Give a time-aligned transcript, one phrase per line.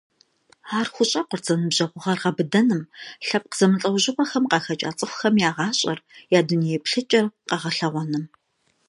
[0.77, 2.81] Ар хущӏэкъурт зэныбжьэгъугъэр гъэбыдэным,
[3.27, 5.99] лъэпкъ зэмылӀэужьыгъуэхэм къахэкӀа цӀыхухэм я гъащӀэр,
[6.37, 8.25] я дуней еплъыкӀэр къэгъэлъэгъуэным.